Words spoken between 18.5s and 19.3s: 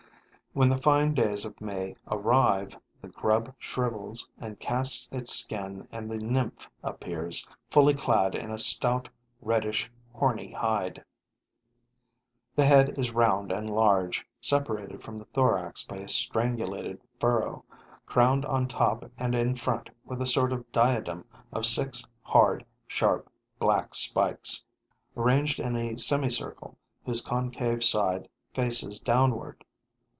top